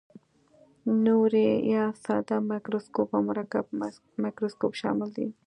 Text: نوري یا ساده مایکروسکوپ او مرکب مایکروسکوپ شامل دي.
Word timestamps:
نوري 1.03 1.49
یا 1.73 1.83
ساده 2.03 2.37
مایکروسکوپ 2.49 3.09
او 3.15 3.21
مرکب 3.29 3.65
مایکروسکوپ 4.21 4.71
شامل 4.81 5.09
دي. 5.17 5.27